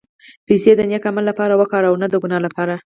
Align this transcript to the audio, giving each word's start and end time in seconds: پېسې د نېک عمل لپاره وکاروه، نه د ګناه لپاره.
پېسې 0.47 0.71
د 0.75 0.81
نېک 0.89 1.03
عمل 1.09 1.23
لپاره 1.29 1.53
وکاروه، 1.61 1.99
نه 2.01 2.07
د 2.11 2.13
ګناه 2.23 2.41
لپاره. 2.47 2.75